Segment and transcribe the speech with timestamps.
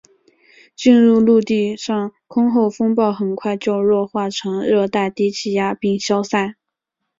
[0.75, 6.55] 进入陆地上空后风暴很快就弱化成热带低气压并消散。